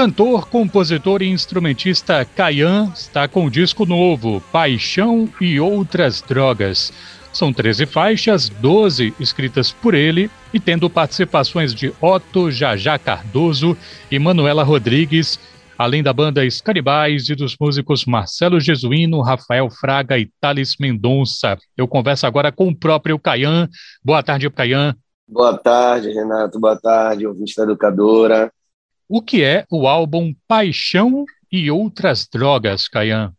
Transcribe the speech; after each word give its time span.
cantor, 0.00 0.48
compositor 0.48 1.20
e 1.20 1.28
instrumentista 1.28 2.24
Kayan 2.24 2.90
está 2.94 3.28
com 3.28 3.44
um 3.44 3.50
disco 3.50 3.84
novo, 3.84 4.40
Paixão 4.50 5.28
e 5.38 5.60
Outras 5.60 6.22
Drogas. 6.22 6.90
São 7.34 7.52
13 7.52 7.84
faixas, 7.84 8.48
12 8.48 9.12
escritas 9.20 9.72
por 9.72 9.92
ele 9.92 10.30
e 10.54 10.58
tendo 10.58 10.88
participações 10.88 11.74
de 11.74 11.92
Otto 12.00 12.50
Jajá 12.50 12.98
Cardoso 12.98 13.76
e 14.10 14.18
Manuela 14.18 14.62
Rodrigues, 14.62 15.38
além 15.76 16.02
da 16.02 16.14
banda 16.14 16.46
Escaribais 16.46 17.28
e 17.28 17.34
dos 17.34 17.54
músicos 17.60 18.06
Marcelo 18.06 18.58
Jesuíno, 18.58 19.20
Rafael 19.20 19.68
Fraga 19.68 20.16
e 20.16 20.30
Thales 20.40 20.76
Mendonça. 20.80 21.58
Eu 21.76 21.86
converso 21.86 22.26
agora 22.26 22.50
com 22.50 22.68
o 22.68 22.74
próprio 22.74 23.18
Caian. 23.18 23.68
Boa 24.02 24.22
tarde, 24.22 24.48
Caian. 24.48 24.96
Boa 25.28 25.58
tarde, 25.58 26.08
Renato. 26.08 26.58
Boa 26.58 26.80
tarde, 26.80 27.26
ouvinte 27.26 27.54
da 27.54 27.64
Educadora 27.64 28.50
o 29.10 29.20
que 29.20 29.42
é 29.42 29.66
o 29.68 29.88
álbum 29.88 30.32
Paixão 30.46 31.24
e 31.50 31.68
Outras 31.68 32.28
Drogas, 32.32 32.86
Caian? 32.86 33.32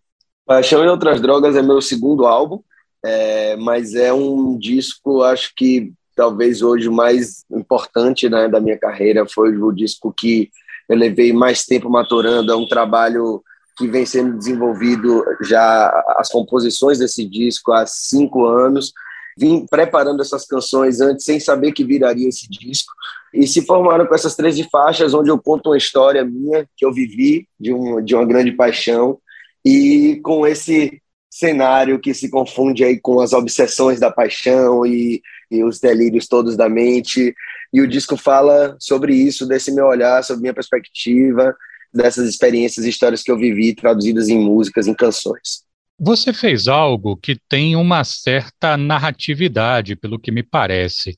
Paixão 0.45 0.84
e 0.84 0.88
Outras 0.89 1.21
Drogas 1.21 1.55
é 1.55 1.62
meu 1.62 1.81
segundo 1.81 2.25
álbum, 2.25 2.59
é, 3.03 3.55
mas 3.55 3.95
é 3.95 4.12
um 4.12 4.57
disco, 4.59 5.23
acho 5.23 5.53
que 5.55 5.93
talvez 6.13 6.62
hoje 6.62 6.89
o 6.89 6.93
mais 6.93 7.45
importante 7.49 8.27
né, 8.27 8.49
da 8.49 8.59
minha 8.59 8.77
carreira. 8.77 9.26
Foi 9.26 9.55
o 9.55 9.71
disco 9.71 10.13
que 10.15 10.49
eu 10.89 10.98
levei 10.98 11.31
mais 11.31 11.63
tempo 11.63 11.90
maturando, 11.90 12.51
é 12.51 12.55
um 12.55 12.67
trabalho 12.67 13.41
que 13.77 13.88
vem 13.88 14.05
sendo 14.05 14.38
desenvolvido 14.38 15.23
já 15.41 15.90
as 16.17 16.27
composições 16.27 16.99
desse 16.99 17.26
disco 17.26 17.71
há 17.71 17.88
cinco 17.88 18.45
anos 18.45 18.91
vim 19.38 19.66
preparando 19.66 20.21
essas 20.21 20.46
canções 20.46 21.01
antes, 21.01 21.26
sem 21.26 21.40
saber 21.40 21.71
que 21.71 21.84
viraria 21.84 22.27
esse 22.27 22.49
disco, 22.49 22.91
e 23.34 23.48
se 23.48 23.65
formaram 23.65 24.05
com 24.05 24.15
essas 24.15 24.35
13 24.35 24.68
faixas, 24.70 25.13
onde 25.13 25.29
eu 25.29 25.41
conto 25.41 25.70
uma 25.70 25.77
história 25.77 26.24
minha, 26.24 26.68
que 26.76 26.85
eu 26.85 26.93
vivi, 26.93 27.48
de, 27.59 27.74
um, 27.74 28.04
de 28.04 28.13
uma 28.13 28.26
grande 28.26 28.52
paixão, 28.52 29.18
e 29.63 30.20
com 30.24 30.46
esse 30.46 31.02
cenário 31.29 31.99
que 31.99 32.13
se 32.13 32.29
confunde 32.29 32.84
aí 32.84 32.99
com 32.99 33.21
as 33.21 33.32
obsessões 33.32 33.99
da 33.99 34.12
paixão 34.12 34.85
e, 34.85 35.21
e 35.49 35.63
os 35.63 35.79
delírios 35.79 36.27
todos 36.27 36.57
da 36.57 36.68
mente. 36.68 37.34
E 37.71 37.79
o 37.79 37.87
disco 37.87 38.18
fala 38.18 38.76
sobre 38.79 39.15
isso, 39.15 39.48
desse 39.48 39.71
meu 39.71 39.85
olhar, 39.85 40.24
sobre 40.24 40.41
minha 40.41 40.54
perspectiva, 40.54 41.55
dessas 41.93 42.27
experiências 42.27 42.85
e 42.85 42.90
histórias 42.90 43.24
que 43.24 43.32
eu 43.32 43.37
vivi, 43.37 43.74
traduzidas 43.74 44.27
em 44.27 44.40
músicas, 44.40 44.87
em 44.87 44.93
canções. 44.93 45.63
Você 46.04 46.34
fez 46.34 46.68
algo 46.68 47.16
que 47.16 47.38
tem 47.48 47.76
uma 47.76 48.04
certa 48.04 48.76
narratividade, 48.76 49.96
pelo 49.96 50.18
que 50.18 50.32
me 50.32 50.41
parece. 50.41 51.16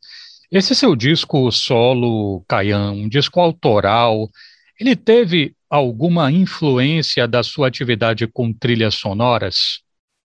Esse 0.52 0.76
seu 0.76 0.94
disco 0.94 1.50
solo, 1.54 2.44
Caian, 2.50 2.92
um 2.92 3.08
disco 3.08 3.40
autoral, 3.40 4.30
ele 4.78 4.94
teve 4.94 5.56
alguma 5.70 6.30
influência 6.30 7.26
da 7.26 7.42
sua 7.42 7.70
atividade 7.70 8.28
com 8.28 8.52
trilhas 8.52 8.96
sonoras? 8.96 9.80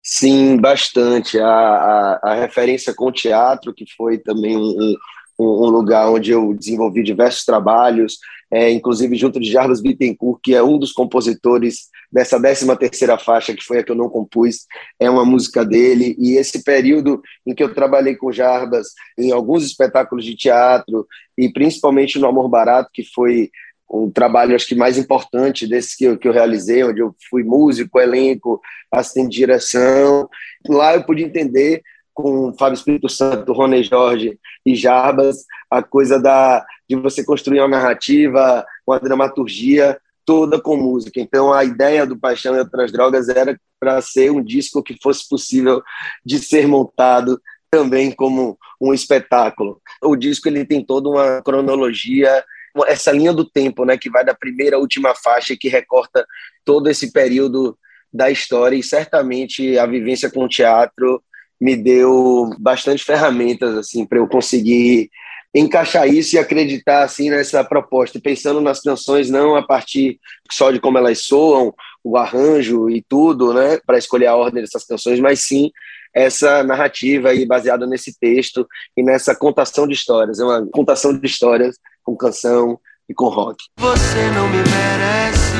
Sim, 0.02 0.58
bastante. 0.58 1.38
A, 1.38 1.48
a, 1.48 2.20
a 2.22 2.34
referência 2.34 2.92
com 2.94 3.06
o 3.06 3.12
teatro, 3.12 3.72
que 3.72 3.86
foi 3.96 4.18
também 4.18 4.58
um, 4.58 4.94
um, 5.38 5.70
lugar 5.70 6.10
onde 6.10 6.32
eu 6.32 6.52
desenvolvi 6.52 7.02
diversos 7.02 7.46
trabalhos, 7.46 8.18
é, 8.54 8.70
inclusive 8.70 9.16
junto 9.16 9.40
de 9.40 9.50
Jarbas 9.50 9.82
Bittencourt, 9.82 10.38
que 10.40 10.54
é 10.54 10.62
um 10.62 10.78
dos 10.78 10.92
compositores 10.92 11.88
dessa 12.10 12.40
13 12.40 12.76
terceira 12.76 13.18
faixa, 13.18 13.52
que 13.52 13.64
foi 13.64 13.78
a 13.78 13.82
que 13.82 13.90
eu 13.90 13.96
não 13.96 14.08
compus, 14.08 14.66
é 15.00 15.10
uma 15.10 15.24
música 15.24 15.64
dele, 15.64 16.14
e 16.20 16.36
esse 16.36 16.62
período 16.62 17.20
em 17.44 17.52
que 17.52 17.64
eu 17.64 17.74
trabalhei 17.74 18.14
com 18.14 18.30
Jarbas 18.30 18.90
em 19.18 19.32
alguns 19.32 19.64
espetáculos 19.64 20.24
de 20.24 20.36
teatro, 20.36 21.04
e 21.36 21.52
principalmente 21.52 22.16
no 22.16 22.28
Amor 22.28 22.48
Barato, 22.48 22.90
que 22.94 23.02
foi 23.02 23.50
um 23.90 24.08
trabalho, 24.08 24.54
acho 24.54 24.68
que 24.68 24.76
mais 24.76 24.96
importante 24.96 25.66
desses 25.66 25.96
que 25.96 26.04
eu, 26.04 26.16
que 26.16 26.28
eu 26.28 26.32
realizei, 26.32 26.84
onde 26.84 27.00
eu 27.00 27.12
fui 27.28 27.42
músico, 27.42 27.98
elenco, 27.98 28.60
assistente 28.90 29.30
de 29.30 29.38
direção. 29.38 30.28
Lá 30.68 30.94
eu 30.94 31.02
pude 31.02 31.24
entender 31.24 31.82
com 32.12 32.54
Fábio 32.56 32.76
Espírito 32.76 33.08
Santo, 33.08 33.52
Rony 33.52 33.82
Jorge 33.82 34.38
e 34.64 34.76
Jarbas, 34.76 35.44
a 35.68 35.82
coisa 35.82 36.20
da, 36.20 36.64
de 36.88 36.96
você 36.96 37.24
construir 37.24 37.60
uma 37.60 37.68
narrativa, 37.68 38.64
uma 38.86 38.98
dramaturgia 38.98 39.98
toda 40.24 40.60
com 40.60 40.76
música. 40.76 41.20
Então, 41.20 41.52
a 41.52 41.64
ideia 41.64 42.06
do 42.06 42.18
Paixão 42.18 42.54
e 42.54 42.58
Outras 42.58 42.90
Drogas 42.90 43.28
era 43.28 43.58
para 43.78 44.00
ser 44.00 44.30
um 44.30 44.42
disco 44.42 44.82
que 44.82 44.96
fosse 45.02 45.28
possível 45.28 45.82
de 46.24 46.38
ser 46.38 46.66
montado 46.66 47.40
também 47.70 48.10
como 48.10 48.58
um 48.80 48.94
espetáculo. 48.94 49.80
O 50.02 50.16
disco 50.16 50.48
ele 50.48 50.64
tem 50.64 50.84
toda 50.84 51.08
uma 51.08 51.42
cronologia, 51.42 52.44
essa 52.86 53.12
linha 53.12 53.32
do 53.32 53.44
tempo, 53.44 53.84
né, 53.84 53.98
que 53.98 54.08
vai 54.08 54.24
da 54.24 54.34
primeira 54.34 54.76
à 54.76 54.78
última 54.78 55.14
faixa 55.14 55.56
que 55.58 55.68
recorta 55.68 56.26
todo 56.64 56.88
esse 56.88 57.12
período 57.12 57.76
da 58.12 58.30
história 58.30 58.76
e 58.76 58.82
certamente 58.82 59.76
a 59.76 59.86
vivência 59.86 60.30
com 60.30 60.44
o 60.44 60.48
teatro 60.48 61.22
me 61.60 61.76
deu 61.76 62.50
bastante 62.58 63.04
ferramentas 63.04 63.76
assim 63.76 64.06
para 64.06 64.18
eu 64.18 64.28
conseguir 64.28 65.10
encaixar 65.54 66.08
isso 66.08 66.34
e 66.34 66.38
acreditar 66.38 67.04
assim 67.04 67.30
nessa 67.30 67.62
proposta, 67.62 68.20
pensando 68.20 68.60
nas 68.60 68.80
canções 68.80 69.30
não 69.30 69.54
a 69.54 69.62
partir 69.62 70.18
só 70.50 70.70
de 70.72 70.80
como 70.80 70.98
elas 70.98 71.20
soam, 71.20 71.72
o 72.02 72.16
arranjo 72.16 72.90
e 72.90 73.02
tudo, 73.08 73.54
né, 73.54 73.78
para 73.86 73.96
escolher 73.96 74.26
a 74.26 74.36
ordem 74.36 74.62
dessas 74.62 74.84
canções, 74.84 75.20
mas 75.20 75.40
sim 75.40 75.70
essa 76.12 76.62
narrativa 76.62 77.30
aí 77.30 77.44
baseada 77.44 77.86
nesse 77.86 78.18
texto 78.18 78.66
e 78.96 79.02
nessa 79.02 79.34
contação 79.34 79.86
de 79.86 79.94
histórias, 79.94 80.38
é 80.38 80.44
uma 80.44 80.66
contação 80.72 81.16
de 81.16 81.26
histórias 81.26 81.76
com 82.02 82.16
canção 82.16 82.78
e 83.08 83.14
com 83.14 83.28
rock. 83.28 83.64
Você 83.78 84.30
não 84.34 84.48
me 84.48 84.58
merece, 84.58 85.56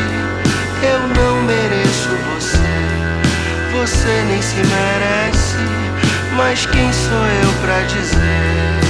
eu 0.83 1.01
não 1.17 1.43
mereço 1.43 2.09
você, 2.35 2.59
você 3.73 4.23
nem 4.29 4.43
se 4.43 4.57
merece, 4.57 5.57
mas 6.37 6.67
quem 6.67 6.93
sou 6.93 7.27
eu 7.43 7.63
para 7.63 7.83
dizer? 7.87 8.84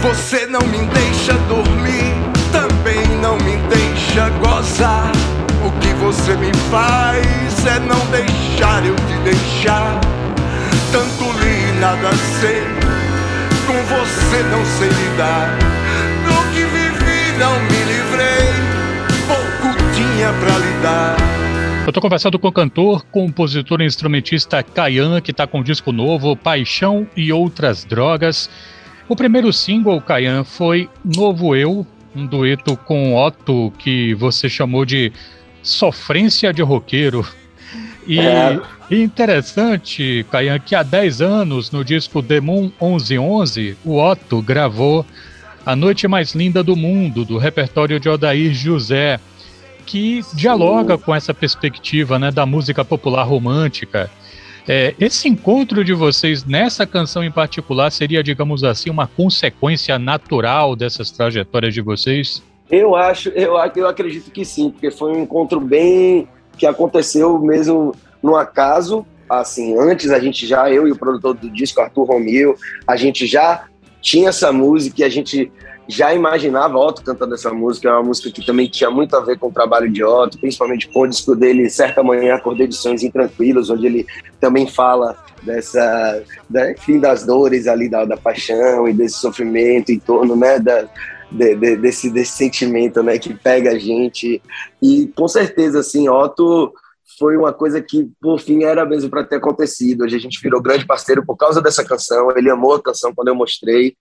Você 0.00 0.46
não 0.46 0.60
me 0.60 0.78
deixa 0.86 1.32
dormir, 1.48 2.14
também 2.52 3.04
não 3.20 3.36
me 3.38 3.56
deixa 3.68 4.28
gozar. 4.38 5.10
O 5.66 5.72
que 5.80 5.88
você 5.94 6.34
me 6.34 6.54
faz 6.70 7.66
é 7.66 7.80
não 7.80 7.98
deixar 8.06 8.84
eu 8.86 8.94
te 8.94 9.14
deixar. 9.24 10.00
Tanto 10.92 11.24
li 11.40 11.80
nada 11.80 12.10
sei, 12.40 12.62
com 13.66 13.74
você 13.74 14.42
não 14.44 14.64
sei 14.78 14.88
lidar. 14.88 15.58
Do 16.24 16.54
que 16.54 16.64
vivi 16.64 17.38
não 17.38 17.58
me 17.64 17.84
livrei, 17.84 18.54
pouco 19.26 19.76
tinha 19.94 20.32
pra 20.40 20.58
lidar. 20.58 21.16
Eu 21.84 21.90
estou 21.90 22.02
conversando 22.02 22.38
com 22.38 22.48
o 22.48 22.52
cantor, 22.52 23.04
compositor 23.06 23.80
e 23.80 23.86
instrumentista 23.86 24.62
Kayan, 24.62 25.20
que 25.20 25.32
está 25.32 25.46
com 25.46 25.58
um 25.58 25.62
disco 25.62 25.90
novo, 25.90 26.36
Paixão 26.36 27.06
e 27.16 27.32
Outras 27.32 27.84
Drogas. 27.84 28.48
O 29.08 29.16
primeiro 29.16 29.50
single, 29.54 30.02
Kayan, 30.02 30.44
foi 30.44 30.90
Novo 31.02 31.56
Eu, 31.56 31.86
um 32.14 32.26
dueto 32.26 32.76
com 32.76 33.16
Otto 33.16 33.72
que 33.78 34.12
você 34.12 34.50
chamou 34.50 34.84
de 34.84 35.10
Sofrência 35.62 36.52
de 36.52 36.60
Roqueiro. 36.60 37.26
E 38.06 38.20
é. 38.20 38.60
interessante, 38.90 40.26
Kayan, 40.30 40.58
que 40.58 40.74
há 40.74 40.82
10 40.82 41.22
anos, 41.22 41.70
no 41.70 41.82
disco 41.82 42.22
The 42.22 42.38
Moon 42.38 42.70
1111, 42.80 43.78
o 43.82 43.98
Otto 43.98 44.42
gravou 44.42 45.06
A 45.64 45.74
Noite 45.74 46.06
Mais 46.06 46.34
Linda 46.34 46.62
do 46.62 46.76
Mundo, 46.76 47.24
do 47.24 47.38
repertório 47.38 47.98
de 47.98 48.10
Odair 48.10 48.52
José, 48.52 49.18
que 49.86 50.20
dialoga 50.34 50.98
com 50.98 51.14
essa 51.14 51.32
perspectiva 51.32 52.18
né, 52.18 52.30
da 52.30 52.44
música 52.44 52.84
popular 52.84 53.24
romântica. 53.24 54.10
É, 54.68 54.94
esse 55.00 55.26
encontro 55.26 55.82
de 55.82 55.94
vocês 55.94 56.44
nessa 56.44 56.86
canção 56.86 57.24
em 57.24 57.30
particular 57.30 57.90
seria, 57.90 58.22
digamos 58.22 58.62
assim, 58.62 58.90
uma 58.90 59.06
consequência 59.06 59.98
natural 59.98 60.76
dessas 60.76 61.10
trajetórias 61.10 61.72
de 61.72 61.80
vocês? 61.80 62.42
Eu 62.70 62.94
acho, 62.94 63.30
eu, 63.30 63.54
eu 63.76 63.88
acredito 63.88 64.30
que 64.30 64.44
sim, 64.44 64.70
porque 64.70 64.90
foi 64.90 65.12
um 65.12 65.22
encontro 65.22 65.58
bem 65.58 66.28
que 66.58 66.66
aconteceu 66.66 67.38
mesmo 67.38 67.94
no 68.22 68.36
acaso. 68.36 69.06
Assim, 69.26 69.74
antes 69.78 70.10
a 70.10 70.18
gente 70.18 70.46
já, 70.46 70.70
eu 70.70 70.86
e 70.86 70.92
o 70.92 70.96
produtor 70.96 71.34
do 71.34 71.48
disco, 71.48 71.80
Arthur 71.80 72.04
Romeu, 72.04 72.54
a 72.86 72.94
gente 72.94 73.26
já 73.26 73.64
tinha 74.08 74.30
essa 74.30 74.50
música 74.50 75.02
e 75.02 75.04
a 75.04 75.08
gente 75.10 75.52
já 75.86 76.14
imaginava 76.14 76.78
Otto 76.78 77.02
cantando 77.02 77.34
essa 77.34 77.52
música, 77.52 77.88
é 77.88 77.92
uma 77.92 78.02
música 78.02 78.30
que 78.30 78.44
também 78.44 78.66
tinha 78.66 78.90
muito 78.90 79.14
a 79.14 79.20
ver 79.20 79.38
com 79.38 79.48
o 79.48 79.52
trabalho 79.52 79.90
de 79.90 80.02
Otto, 80.02 80.38
principalmente 80.38 80.88
com 80.88 81.02
o 81.02 81.06
disco 81.06 81.36
dele, 81.36 81.68
Certa 81.68 82.02
Manhã, 82.02 82.34
Acordei 82.34 82.66
de 82.66 82.74
Sonhos 82.74 83.02
Intranquilos, 83.02 83.68
onde 83.68 83.86
ele 83.86 84.06
também 84.40 84.66
fala 84.66 85.14
dessa, 85.42 86.22
da, 86.48 86.72
enfim, 86.72 86.98
das 86.98 87.24
dores 87.26 87.66
ali, 87.66 87.86
da, 87.86 88.06
da 88.06 88.16
paixão 88.16 88.88
e 88.88 88.94
desse 88.94 89.18
sofrimento 89.18 89.92
em 89.92 89.98
torno, 89.98 90.34
né, 90.34 90.58
da, 90.58 90.88
de, 91.30 91.54
de, 91.54 91.76
desse, 91.76 92.10
desse 92.10 92.32
sentimento, 92.32 93.02
né, 93.02 93.18
que 93.18 93.34
pega 93.34 93.72
a 93.72 93.78
gente. 93.78 94.40
E 94.80 95.06
com 95.14 95.28
certeza, 95.28 95.80
assim, 95.80 96.08
Otto 96.08 96.72
foi 97.16 97.36
uma 97.36 97.52
coisa 97.52 97.80
que, 97.80 98.10
por 98.20 98.38
fim, 98.38 98.64
era 98.64 98.84
mesmo 98.84 99.08
para 99.08 99.24
ter 99.24 99.36
acontecido. 99.36 100.04
Hoje 100.04 100.16
a 100.16 100.20
gente 100.20 100.40
virou 100.42 100.60
grande 100.60 100.86
parceiro 100.86 101.24
por 101.24 101.36
causa 101.36 101.62
dessa 101.62 101.84
canção. 101.84 102.30
Ele 102.36 102.50
amou 102.50 102.74
a 102.74 102.82
canção 102.82 103.14
quando 103.14 103.28
eu 103.28 103.34
mostrei. 103.34 103.96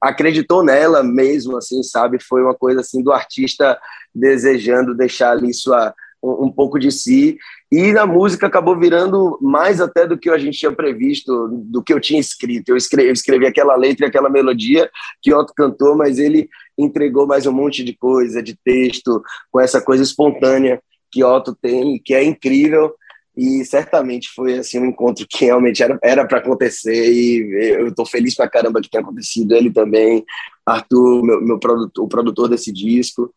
acreditou 0.00 0.64
nela 0.64 1.02
mesmo, 1.02 1.56
assim, 1.56 1.82
sabe? 1.82 2.18
Foi 2.22 2.42
uma 2.42 2.54
coisa 2.54 2.80
assim 2.80 3.02
do 3.02 3.12
artista 3.12 3.78
desejando 4.14 4.94
deixar 4.94 5.32
ali 5.32 5.52
sua 5.52 5.94
um, 6.22 6.46
um, 6.46 6.52
pouco 6.52 6.78
de 6.78 6.90
si 6.90 7.38
e 7.70 7.92
na 7.92 8.06
música 8.06 8.46
acabou 8.46 8.78
virando 8.78 9.38
mais 9.40 9.80
até 9.80 10.06
do 10.06 10.18
que 10.18 10.28
a 10.30 10.38
gente 10.38 10.58
tinha 10.58 10.72
previsto, 10.72 11.48
do 11.48 11.82
que 11.82 11.92
eu 11.92 12.00
tinha 12.00 12.20
escrito. 12.20 12.70
Eu 12.70 12.76
escrevi, 12.76 13.08
eu 13.08 13.12
escrevi 13.12 13.46
aquela 13.46 13.76
letra 13.76 14.06
e 14.06 14.08
aquela 14.08 14.28
melodia 14.28 14.90
que 15.22 15.32
Otto 15.32 15.52
cantou, 15.56 15.96
mas 15.96 16.18
ele 16.18 16.48
entregou 16.76 17.26
mais 17.26 17.46
um 17.46 17.52
monte 17.52 17.84
de 17.84 17.96
coisa, 17.96 18.42
de 18.42 18.56
texto, 18.64 19.22
com 19.50 19.60
essa 19.60 19.80
coisa 19.80 20.02
espontânea 20.02 20.80
que 21.10 21.24
Otto 21.24 21.54
tem, 21.54 22.00
que 22.04 22.14
é 22.14 22.22
incrível. 22.22 22.94
E 23.36 23.64
certamente 23.64 24.28
foi 24.34 24.58
assim 24.58 24.80
um 24.80 24.86
encontro 24.86 25.24
que 25.28 25.44
realmente 25.44 25.80
era 26.02 26.26
para 26.26 26.38
acontecer. 26.38 27.12
E 27.12 27.76
eu 27.78 27.88
estou 27.88 28.04
feliz 28.04 28.34
para 28.34 28.48
caramba 28.48 28.80
que 28.80 28.90
tenha 28.90 29.02
acontecido. 29.02 29.54
Ele 29.54 29.70
também 29.70 30.24
Arthur 30.66 31.22
meu, 31.22 31.40
meu 31.40 31.58
produtor, 31.58 32.04
o 32.04 32.08
produtor 32.08 32.48
desse 32.48 32.72
disco. 32.72 33.32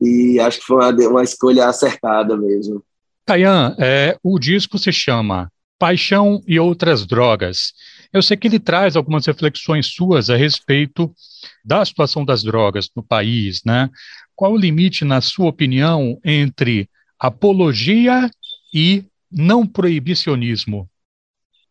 E 0.00 0.40
acho 0.40 0.58
que 0.58 0.66
foi 0.66 0.76
uma, 0.76 1.08
uma 1.08 1.22
escolha 1.22 1.66
acertada 1.66 2.36
mesmo. 2.36 2.82
Kayan, 3.26 3.76
é, 3.78 4.16
o 4.22 4.38
disco 4.38 4.78
se 4.78 4.90
chama 4.90 5.52
Paixão 5.78 6.42
e 6.46 6.58
Outras 6.58 7.06
Drogas. 7.06 7.72
Eu 8.12 8.22
sei 8.22 8.36
que 8.36 8.48
ele 8.48 8.58
traz 8.58 8.96
algumas 8.96 9.26
reflexões 9.26 9.88
suas 9.88 10.30
a 10.30 10.36
respeito 10.36 11.12
da 11.64 11.84
situação 11.84 12.24
das 12.24 12.42
drogas 12.42 12.88
no 12.96 13.02
país, 13.02 13.62
né? 13.64 13.90
Qual 14.34 14.52
o 14.52 14.56
limite, 14.56 15.04
na 15.04 15.20
sua 15.20 15.48
opinião, 15.48 16.18
entre 16.24 16.88
apologia 17.22 18.28
e 18.74 19.04
não 19.30 19.64
proibicionismo? 19.64 20.88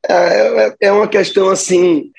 É, 0.07 0.67
é, 0.67 0.75
é 0.83 0.91
uma 0.91 1.07
questão 1.07 1.49
assim, 1.49 2.09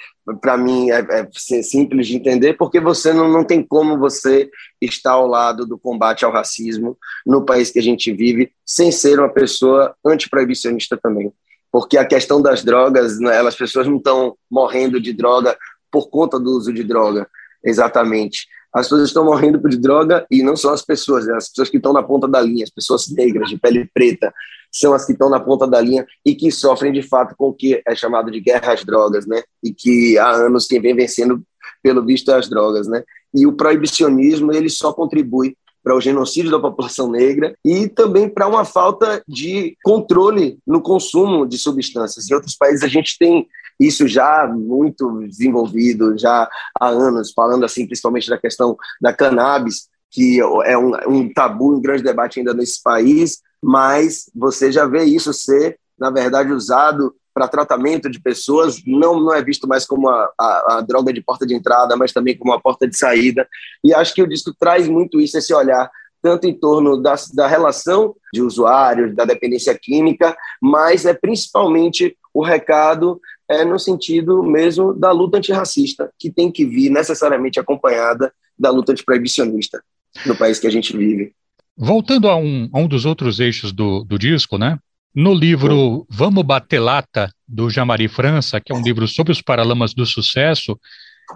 para 0.40 0.56
mim 0.56 0.90
é, 0.90 0.98
é, 1.00 1.28
simples 1.62 2.06
de 2.06 2.16
entender, 2.16 2.54
porque 2.54 2.78
você 2.78 3.12
não, 3.12 3.28
não 3.28 3.42
tem 3.42 3.62
como 3.62 3.98
você 3.98 4.50
estar 4.80 5.12
ao 5.12 5.26
lado 5.26 5.66
do 5.66 5.78
combate 5.78 6.24
ao 6.24 6.30
racismo 6.30 6.96
no 7.26 7.44
país 7.44 7.70
que 7.70 7.78
a 7.78 7.82
gente 7.82 8.12
vive 8.12 8.52
sem 8.64 8.92
ser 8.92 9.18
uma 9.18 9.30
pessoa 9.30 9.96
antiproibicionista 10.04 10.96
também. 10.96 11.32
Porque 11.72 11.96
a 11.96 12.04
questão 12.04 12.40
das 12.40 12.62
drogas, 12.62 13.18
né, 13.18 13.38
as 13.40 13.56
pessoas 13.56 13.86
não 13.86 13.96
estão 13.96 14.36
morrendo 14.50 15.00
de 15.00 15.14
droga 15.14 15.56
por 15.90 16.10
conta 16.10 16.38
do 16.38 16.50
uso 16.50 16.70
de 16.70 16.84
droga, 16.84 17.26
exatamente. 17.64 18.46
As 18.74 18.86
pessoas 18.86 19.08
estão 19.08 19.24
morrendo 19.24 19.58
de 19.68 19.76
droga 19.76 20.26
e 20.30 20.42
não 20.42 20.56
são 20.56 20.72
as 20.72 20.82
pessoas, 20.82 21.28
é 21.28 21.34
as 21.34 21.48
pessoas 21.48 21.68
que 21.68 21.76
estão 21.76 21.92
na 21.92 22.02
ponta 22.02 22.26
da 22.26 22.40
linha, 22.40 22.64
as 22.64 22.70
pessoas 22.70 23.08
negras, 23.10 23.50
de 23.50 23.58
pele 23.58 23.88
preta, 23.92 24.32
são 24.70 24.94
as 24.94 25.04
que 25.04 25.12
estão 25.12 25.28
na 25.28 25.38
ponta 25.38 25.66
da 25.66 25.80
linha 25.80 26.06
e 26.24 26.34
que 26.34 26.50
sofrem 26.50 26.92
de 26.92 27.02
fato 27.02 27.34
com 27.36 27.48
o 27.48 27.52
que 27.52 27.82
é 27.86 27.94
chamado 27.94 28.30
de 28.30 28.40
guerra 28.40 28.72
às 28.72 28.82
drogas, 28.84 29.26
né? 29.26 29.42
E 29.62 29.74
que 29.74 30.16
há 30.16 30.30
anos 30.30 30.66
quem 30.66 30.80
vem 30.80 30.96
vencendo, 30.96 31.42
pelo 31.82 32.04
visto, 32.04 32.30
é 32.30 32.36
as 32.36 32.48
drogas, 32.48 32.88
né? 32.88 33.04
E 33.34 33.46
o 33.46 33.52
proibicionismo 33.52 34.52
ele 34.52 34.70
só 34.70 34.92
contribui 34.92 35.54
para 35.82 35.96
o 35.96 36.00
genocídio 36.00 36.50
da 36.50 36.60
população 36.60 37.10
negra 37.10 37.54
e 37.64 37.88
também 37.88 38.28
para 38.28 38.46
uma 38.46 38.64
falta 38.64 39.22
de 39.28 39.76
controle 39.82 40.58
no 40.66 40.80
consumo 40.80 41.44
de 41.46 41.58
substâncias. 41.58 42.30
Em 42.30 42.34
outros 42.34 42.54
países 42.54 42.84
a 42.84 42.88
gente 42.88 43.18
tem 43.18 43.46
isso 43.86 44.06
já 44.06 44.46
muito 44.46 45.20
desenvolvido, 45.28 46.18
já 46.18 46.48
há 46.78 46.88
anos, 46.88 47.32
falando 47.32 47.64
assim, 47.64 47.86
principalmente 47.86 48.28
da 48.28 48.38
questão 48.38 48.76
da 49.00 49.12
cannabis, 49.12 49.88
que 50.10 50.40
é 50.64 50.76
um, 50.76 50.92
um 51.08 51.32
tabu, 51.32 51.76
um 51.76 51.80
grande 51.80 52.02
debate 52.02 52.38
ainda 52.38 52.52
nesse 52.52 52.82
país, 52.82 53.40
mas 53.62 54.30
você 54.34 54.70
já 54.70 54.86
vê 54.86 55.04
isso 55.04 55.32
ser, 55.32 55.78
na 55.98 56.10
verdade, 56.10 56.52
usado 56.52 57.14
para 57.34 57.48
tratamento 57.48 58.10
de 58.10 58.20
pessoas, 58.20 58.82
não, 58.86 59.18
não 59.18 59.32
é 59.32 59.42
visto 59.42 59.66
mais 59.66 59.86
como 59.86 60.08
a, 60.08 60.30
a, 60.38 60.76
a, 60.76 60.80
droga 60.82 61.12
de 61.12 61.22
porta 61.22 61.46
de 61.46 61.54
entrada, 61.54 61.96
mas 61.96 62.12
também 62.12 62.36
como 62.36 62.52
a 62.52 62.60
porta 62.60 62.86
de 62.86 62.96
saída. 62.96 63.48
E 63.82 63.94
acho 63.94 64.14
que 64.14 64.22
o 64.22 64.28
disco 64.28 64.54
traz 64.58 64.86
muito 64.86 65.18
isso, 65.18 65.38
esse 65.38 65.54
olhar, 65.54 65.90
tanto 66.22 66.46
em 66.46 66.54
torno 66.54 66.96
da, 66.96 67.16
da 67.34 67.46
relação 67.46 68.14
de 68.32 68.40
usuários, 68.40 69.14
da 69.14 69.24
dependência 69.24 69.76
química, 69.76 70.34
mas 70.60 71.04
é 71.04 71.12
principalmente 71.12 72.16
o 72.32 72.42
recado 72.42 73.20
é 73.48 73.64
no 73.64 73.78
sentido 73.78 74.42
mesmo 74.42 74.94
da 74.94 75.10
luta 75.10 75.36
antirracista, 75.36 76.10
que 76.18 76.30
tem 76.30 76.50
que 76.50 76.64
vir 76.64 76.88
necessariamente 76.88 77.60
acompanhada 77.60 78.32
da 78.58 78.70
luta 78.70 78.92
antiproibicionista 78.92 79.82
no 80.24 80.36
país 80.36 80.58
que 80.58 80.66
a 80.66 80.70
gente 80.70 80.96
vive. 80.96 81.34
Voltando 81.76 82.28
a 82.28 82.36
um, 82.36 82.70
a 82.72 82.78
um 82.78 82.88
dos 82.88 83.04
outros 83.04 83.40
eixos 83.40 83.72
do, 83.72 84.04
do 84.04 84.18
disco, 84.18 84.56
né? 84.56 84.78
No 85.14 85.34
livro 85.34 86.06
Vamos 86.08 86.42
Bater 86.42 86.80
Lata, 86.80 87.30
do 87.46 87.68
Jamari 87.68 88.08
França, 88.08 88.60
que 88.60 88.72
é 88.72 88.74
um 88.74 88.82
livro 88.82 89.06
sobre 89.06 89.32
os 89.32 89.42
paralamas 89.42 89.92
do 89.92 90.06
sucesso, 90.06 90.78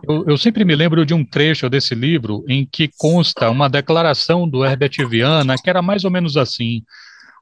eu, 0.09 0.25
eu, 0.29 0.38
sempre 0.38 0.65
me 0.65 0.75
lembro 0.75 1.06
de 1.06 1.15
um 1.15 1.25
trecho 1.25 1.69
desse 1.71 1.94
livro 1.94 2.44
em 2.49 2.67
que 2.67 2.91
consta 2.99 3.50
uma 3.50 3.69
declaração 3.69 4.49
do 4.49 4.65
Herbert 4.65 5.09
Viana, 5.09 5.56
que 5.56 5.71
era 5.71 5.81
mais 5.81 6.05
ou 6.05 6.11
menos 6.11 6.37
assim: 6.37 6.83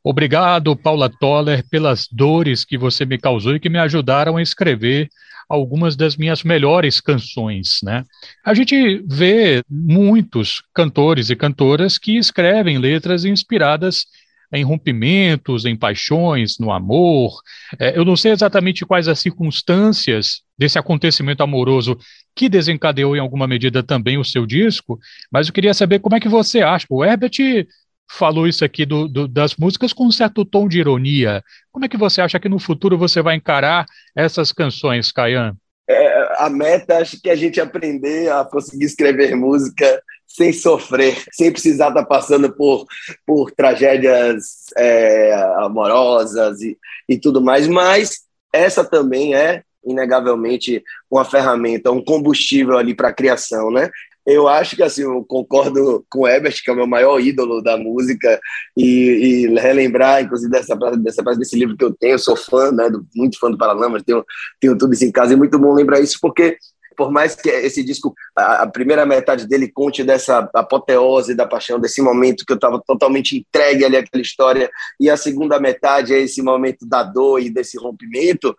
Obrigado, 0.03 0.77
Paula 0.77 1.09
Toller, 1.09 1.65
pelas 1.69 2.07
dores 2.11 2.65
que 2.65 2.77
você 2.77 3.05
me 3.05 3.19
causou 3.19 3.57
e 3.57 3.61
que 3.61 3.71
me 3.71 3.79
ajudaram 3.79 4.37
a 4.37 4.43
escrever 4.43 5.09
algumas 5.49 5.97
das 5.97 6.17
minhas 6.17 6.43
melhores 6.43 7.01
canções, 7.01 7.79
né? 7.83 8.05
A 8.45 8.55
gente 8.55 9.03
vê 9.09 9.63
muitos 9.69 10.63
cantores 10.75 11.31
e 11.31 11.37
cantoras 11.37 11.99
que 11.99 12.17
escrevem 12.17 12.79
letras 12.79 13.25
inspiradas 13.25 14.07
em 14.53 14.63
rompimentos, 14.63 15.65
em 15.65 15.77
paixões, 15.77 16.59
no 16.59 16.71
amor. 16.71 17.41
É, 17.79 17.99
eu 17.99 18.05
não 18.05 18.17
sei 18.17 18.33
exatamente 18.33 18.87
quais 18.87 19.09
as 19.09 19.19
circunstâncias 19.19 20.43
desse 20.57 20.79
acontecimento 20.79 21.43
amoroso 21.43 21.99
que 22.35 22.49
desencadeou 22.49 23.17
em 23.17 23.21
alguma 23.21 23.47
medida 23.47 23.83
também 23.83 24.19
o 24.19 24.25
seu 24.25 24.47
disco, 24.47 24.99
mas 25.31 25.47
eu 25.47 25.53
queria 25.53 25.75
saber 25.75 25.99
como 25.99 26.17
é 26.17 26.21
que 26.21 26.29
você 26.29 26.61
acha. 26.61 26.87
O 26.89 27.05
Herbert 27.05 27.67
falou 28.11 28.47
isso 28.47 28.65
aqui 28.65 28.85
do, 28.85 29.09
do, 29.09 29.27
das 29.27 29.57
músicas 29.57 29.93
com 29.93 30.07
um 30.07 30.13
certo 30.13 30.45
tom 30.45 30.69
de 30.69 30.79
ironia. 30.79 31.43
Como 31.73 31.85
é 31.85 31.89
que 31.89 31.97
você 31.97 32.21
acha 32.21 32.39
que 32.39 32.49
no 32.49 32.59
futuro 32.59 32.97
você 32.97 33.21
vai 33.23 33.35
encarar 33.35 33.87
essas 34.15 34.53
canções, 34.53 35.11
Kayan? 35.11 35.57
É, 35.89 36.43
a 36.45 36.49
meta 36.49 36.99
acho 36.99 37.21
que 37.21 37.29
a 37.29 37.37
gente 37.37 37.61
aprender 37.61 38.31
a 38.31 38.45
conseguir 38.45 38.87
escrever 38.87 39.35
música 39.35 40.03
sem 40.27 40.53
sofrer, 40.53 41.23
sem 41.33 41.53
precisar 41.53 41.89
estar 41.89 42.05
passando 42.07 42.53
por, 42.53 42.87
por 43.27 43.53
tragédias 43.53 44.67
é, 44.77 45.33
amorosas 45.59 46.61
e, 46.61 46.77
e 47.09 47.19
tudo 47.19 47.41
mais, 47.41 47.69
mas 47.69 48.23
essa 48.53 48.85
também 48.85 49.35
é 49.35 49.63
inegavelmente 49.87 50.83
uma 51.11 51.25
ferramenta, 51.25 51.91
um 51.91 52.05
combustível 52.05 52.77
ali 52.77 52.95
para 52.95 53.09
a 53.09 53.15
criação, 53.15 53.71
né? 53.71 53.91
eu 54.27 54.49
acho 54.49 54.75
que 54.75 54.83
assim, 54.83 55.03
eu 55.03 55.23
concordo 55.25 56.05
com 56.09 56.21
o 56.21 56.29
Ebert, 56.29 56.63
que 56.63 56.71
é 56.71 56.73
o 56.73 56.77
meu 56.77 56.87
maior 56.87 57.21
ídolo 57.21 57.63
da 57.63 57.77
música, 57.77 58.41
e, 58.77 58.87
e 58.87 59.59
relembrar, 59.59 60.23
inclusive, 60.23 60.51
dessa 60.51 60.75
dessa 60.97 61.23
desse 61.37 61.59
livro 61.59 61.77
que 61.77 61.85
eu 61.85 61.93
tenho, 61.93 62.15
eu 62.15 62.19
sou 62.19 62.37
fã, 62.37 62.73
né, 62.73 62.91
muito 63.15 63.39
fã 63.39 63.51
do 63.51 63.59
Paralamas, 63.59 64.03
tenho, 64.03 64.25
tenho 64.59 64.79
tudo 64.79 64.95
isso 64.95 65.05
em 65.05 65.13
casa, 65.13 65.33
e 65.33 65.35
é 65.35 65.37
muito 65.37 65.59
bom 65.59 65.75
lembrar 65.75 66.01
isso, 66.01 66.19
porque 66.21 66.57
por 66.97 67.11
mais 67.11 67.35
que 67.35 67.49
esse 67.49 67.83
disco, 67.83 68.15
a 68.37 68.69
primeira 68.69 69.05
metade 69.05 69.49
dele 69.49 69.69
conte 69.69 70.05
dessa 70.05 70.49
apoteose 70.55 71.35
da 71.35 71.45
paixão, 71.45 71.81
desse 71.81 72.01
momento 72.01 72.47
que 72.47 72.53
eu 72.53 72.57
estava 72.57 72.81
totalmente 72.87 73.37
entregue 73.37 73.85
ali 73.85 73.97
àquela 73.97 74.23
história, 74.23 74.71
e 74.99 75.11
a 75.11 75.17
segunda 75.17 75.59
metade 75.59 76.15
é 76.15 76.21
esse 76.21 76.41
momento 76.41 76.87
da 76.87 77.03
dor 77.03 77.41
e 77.41 77.51
desse 77.51 77.77
rompimento, 77.77 78.57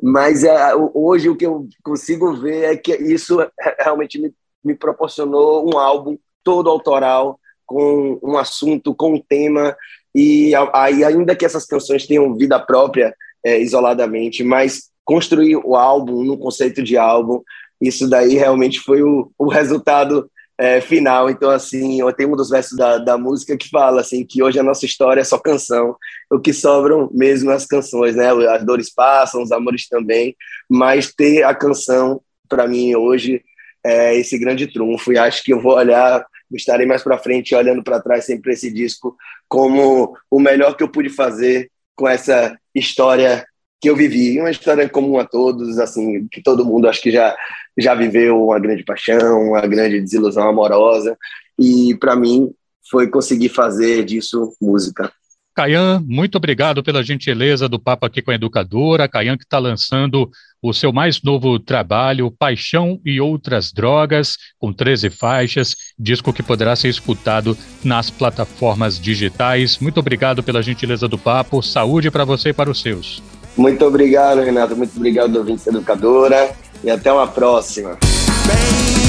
mas 0.00 0.44
é, 0.44 0.74
hoje 0.94 1.28
o 1.28 1.36
que 1.36 1.46
eu 1.46 1.66
consigo 1.82 2.34
ver 2.34 2.64
é 2.64 2.76
que 2.76 2.94
isso 2.94 3.38
realmente 3.78 4.20
me 4.20 4.32
me 4.64 4.74
proporcionou 4.74 5.68
um 5.68 5.78
álbum 5.78 6.18
todo 6.42 6.70
autoral, 6.70 7.38
com 7.66 8.18
um 8.22 8.36
assunto, 8.36 8.94
com 8.94 9.14
um 9.14 9.20
tema, 9.20 9.76
e 10.14 10.52
aí, 10.72 11.04
ainda 11.04 11.36
que 11.36 11.44
essas 11.44 11.66
canções 11.66 12.06
tenham 12.06 12.36
vida 12.36 12.58
própria 12.58 13.14
é, 13.44 13.58
isoladamente, 13.60 14.42
mas 14.42 14.90
construir 15.04 15.56
o 15.56 15.76
álbum 15.76 16.24
no 16.24 16.38
conceito 16.38 16.82
de 16.82 16.96
álbum, 16.96 17.42
isso 17.80 18.08
daí 18.08 18.34
realmente 18.34 18.80
foi 18.80 19.02
o, 19.02 19.30
o 19.38 19.48
resultado 19.48 20.30
é, 20.58 20.80
final. 20.80 21.30
Então, 21.30 21.50
assim, 21.50 22.00
tenho 22.16 22.32
um 22.32 22.36
dos 22.36 22.50
versos 22.50 22.76
da, 22.76 22.98
da 22.98 23.16
música 23.16 23.56
que 23.56 23.68
fala 23.68 24.00
assim 24.00 24.26
que 24.26 24.42
hoje 24.42 24.58
a 24.58 24.62
nossa 24.62 24.84
história 24.84 25.20
é 25.20 25.24
só 25.24 25.38
canção, 25.38 25.96
o 26.30 26.40
que 26.40 26.52
sobram 26.52 27.08
mesmo 27.12 27.50
as 27.50 27.64
canções, 27.64 28.16
né? 28.16 28.28
As 28.48 28.64
dores 28.64 28.92
passam, 28.92 29.42
os 29.42 29.52
amores 29.52 29.88
também, 29.88 30.36
mas 30.68 31.14
ter 31.14 31.44
a 31.44 31.54
canção 31.54 32.20
para 32.48 32.66
mim 32.66 32.94
hoje 32.96 33.42
é, 33.84 34.16
esse 34.16 34.36
grande 34.38 34.66
trunfo. 34.66 35.12
E 35.12 35.18
acho 35.18 35.44
que 35.44 35.52
eu 35.52 35.60
vou 35.60 35.76
olhar, 35.76 36.26
estarei 36.52 36.86
mais 36.86 37.02
para 37.02 37.18
frente 37.18 37.54
olhando 37.54 37.82
para 37.82 38.00
trás 38.00 38.24
sempre 38.24 38.52
esse 38.52 38.72
disco 38.72 39.16
como 39.48 40.16
o 40.30 40.40
melhor 40.40 40.76
que 40.76 40.82
eu 40.82 40.88
pude 40.88 41.08
fazer 41.08 41.70
com 41.96 42.06
essa 42.06 42.56
história 42.74 43.46
que 43.80 43.88
eu 43.88 43.96
vivi, 43.96 44.40
uma 44.40 44.50
história 44.50 44.88
comum 44.88 45.18
a 45.18 45.24
todos, 45.24 45.78
assim, 45.78 46.26
que 46.28 46.42
todo 46.42 46.64
mundo 46.64 46.88
acho 46.88 47.00
que 47.00 47.10
já 47.10 47.36
já 47.78 47.94
viveu 47.94 48.44
uma 48.44 48.58
grande 48.58 48.82
paixão, 48.82 49.50
uma 49.50 49.60
grande 49.60 50.00
desilusão 50.00 50.48
amorosa, 50.48 51.16
e 51.56 51.96
para 52.00 52.16
mim 52.16 52.50
foi 52.90 53.06
conseguir 53.08 53.50
fazer 53.50 54.04
disso 54.04 54.52
música. 54.60 55.12
Caian, 55.54 56.00
muito 56.06 56.36
obrigado 56.36 56.84
pela 56.84 57.02
gentileza 57.02 57.68
do 57.68 57.80
papo 57.80 58.06
aqui 58.06 58.22
com 58.22 58.30
a 58.30 58.34
educadora. 58.34 59.08
Caian 59.08 59.36
que 59.36 59.42
está 59.42 59.58
lançando 59.58 60.30
o 60.62 60.72
seu 60.72 60.92
mais 60.92 61.20
novo 61.20 61.58
trabalho, 61.58 62.30
Paixão 62.30 63.00
e 63.04 63.20
Outras 63.20 63.72
Drogas, 63.72 64.36
com 64.56 64.72
13 64.72 65.10
faixas, 65.10 65.74
disco 65.98 66.32
que 66.32 66.44
poderá 66.44 66.76
ser 66.76 66.88
escutado 66.88 67.58
nas 67.82 68.08
plataformas 68.08 69.00
digitais. 69.00 69.78
Muito 69.78 69.98
obrigado 69.98 70.44
pela 70.44 70.62
gentileza 70.62 71.08
do 71.08 71.18
papo. 71.18 71.60
Saúde 71.60 72.08
para 72.08 72.24
você 72.24 72.50
e 72.50 72.54
para 72.54 72.70
os 72.70 72.80
seus. 72.80 73.20
Muito 73.58 73.84
obrigado, 73.84 74.40
Renato. 74.40 74.76
Muito 74.76 74.96
obrigado, 74.96 75.34
ouvinte 75.36 75.68
educadora. 75.68 76.50
E 76.82 76.90
até 76.90 77.12
uma 77.12 77.26
próxima. 77.26 77.98
Baby, 78.46 79.08